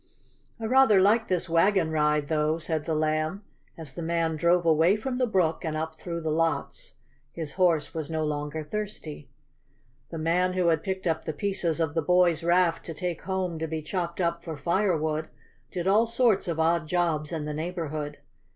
"I 0.59 0.65
rather 0.65 0.99
like 0.99 1.27
this 1.27 1.47
wagon 1.47 1.91
ride, 1.91 2.27
though," 2.27 2.57
said 2.57 2.85
the 2.85 2.95
Lamb, 2.95 3.43
as 3.77 3.93
the 3.93 4.01
man 4.01 4.35
drove 4.35 4.65
away 4.65 4.95
from 4.95 5.19
the 5.19 5.27
brook 5.27 5.63
and 5.63 5.77
up 5.77 5.99
through 5.99 6.21
the 6.21 6.31
lots. 6.31 6.93
His 7.35 7.53
horse 7.53 7.93
was 7.93 8.09
no 8.09 8.25
longer 8.25 8.63
thirsty. 8.63 9.29
The 10.09 10.17
man 10.17 10.53
who 10.53 10.69
had 10.69 10.81
picked 10.83 11.05
up 11.05 11.25
the 11.25 11.33
pieces 11.33 11.79
of 11.79 11.93
the 11.93 12.01
boys' 12.01 12.43
raft 12.43 12.83
to 12.87 12.95
take 12.95 13.21
home 13.21 13.59
to 13.59 13.67
be 13.67 13.83
chopped 13.83 14.19
up 14.19 14.43
for 14.43 14.57
firewood, 14.57 15.27
did 15.69 15.87
all 15.87 16.07
sorts 16.07 16.47
of 16.47 16.59
odd 16.59 16.87
jobs 16.87 17.31
in 17.31 17.45
the 17.45 17.53
neighborhood. 17.53 18.17